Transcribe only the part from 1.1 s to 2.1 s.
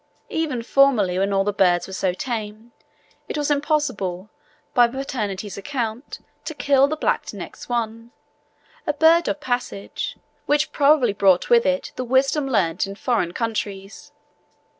when all the birds were